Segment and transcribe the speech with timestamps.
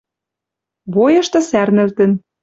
[0.93, 2.11] Бойышты сӓрнӹлтӹн